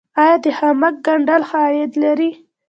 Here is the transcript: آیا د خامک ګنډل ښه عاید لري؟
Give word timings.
آیا 0.21 0.35
د 0.43 0.45
خامک 0.57 0.95
ګنډل 1.05 1.41
ښه 1.49 1.57
عاید 1.65 1.91
لري؟ 2.03 2.29